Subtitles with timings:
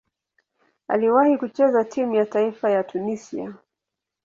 [0.87, 3.53] Aliwahi kucheza timu ya taifa ya Tunisia.